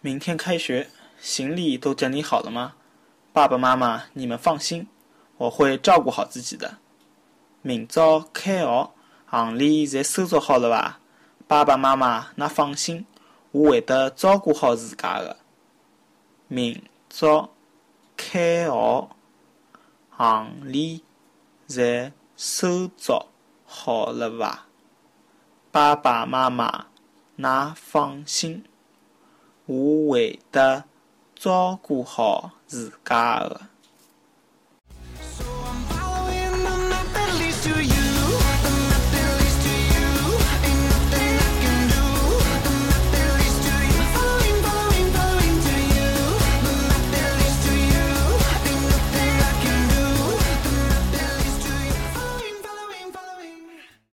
[0.00, 2.74] 明天开学，行李都整理好了吗？
[3.32, 4.86] 爸爸妈妈，你们放心，
[5.38, 6.76] 我会照顾好自己的。
[7.62, 8.90] 明早开学，
[9.26, 11.00] 行李侪收拾好了伐？
[11.48, 13.06] 爸爸妈妈，那放心，
[13.50, 15.38] 我会得照顾好自家的。
[16.48, 17.50] 明早
[18.16, 19.08] 开学，
[20.10, 21.02] 行李。
[21.68, 23.26] 侪收着
[23.64, 24.66] 好了，
[25.70, 26.86] 爸爸、妈妈，
[27.38, 28.64] 衲放心，
[29.66, 30.84] 我会的
[31.34, 33.60] 照顾好自家的。